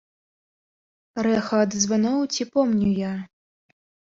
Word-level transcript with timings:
Рэха 1.27 1.55
ад 1.65 1.71
званоў 1.83 2.19
ці 2.33 2.43
помню 2.57 2.89
я? 3.03 3.13